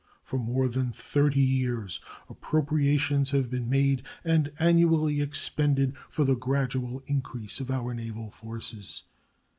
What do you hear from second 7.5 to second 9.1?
of our naval forces.